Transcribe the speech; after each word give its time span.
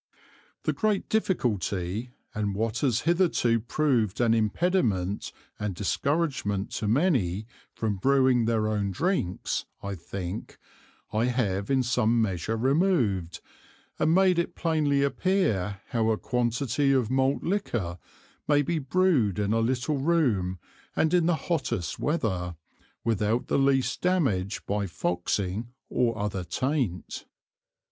The 0.63 0.73
great 0.73 1.09
Difficulty 1.09 2.09
and 2.33 2.55
what 2.55 2.79
has 2.79 3.01
hitherto 3.01 3.59
proved 3.59 4.19
an 4.19 4.33
Impediment 4.33 5.31
and 5.59 5.75
Discouragement 5.75 6.71
to 6.71 6.87
many 6.87 7.45
from 7.75 7.97
Brewing 7.97 8.45
their 8.45 8.67
own 8.67 8.89
Drinks, 8.89 9.65
I 9.83 9.93
think, 9.93 10.57
I 11.13 11.25
have 11.25 11.69
in 11.69 11.83
some 11.83 12.19
measure 12.19 12.57
removed, 12.57 13.41
and 13.99 14.15
made 14.15 14.39
it 14.39 14.55
plainly 14.55 15.03
appear 15.03 15.81
how 15.89 16.09
a 16.09 16.17
Quantity 16.17 16.91
of 16.93 17.11
Malt 17.11 17.43
Liquor 17.43 17.99
may 18.47 18.63
be 18.63 18.79
Brewed 18.79 19.37
in 19.37 19.53
a 19.53 19.59
little 19.59 19.99
Room 19.99 20.57
and 20.95 21.13
in 21.13 21.27
the 21.27 21.35
hottest 21.35 21.99
Weather, 21.99 22.55
without 23.03 23.49
the 23.49 23.59
least 23.59 24.01
Damage 24.01 24.65
by 24.65 24.87
Foxing 24.87 25.69
or 25.91 26.17
other 26.17 26.43
Taint. 26.43 27.27